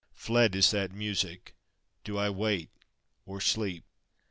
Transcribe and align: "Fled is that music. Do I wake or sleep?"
"Fled 0.15 0.55
is 0.55 0.71
that 0.71 0.91
music. 0.91 1.53
Do 2.03 2.17
I 2.17 2.31
wake 2.31 2.71
or 3.27 3.39
sleep?" 3.39 3.85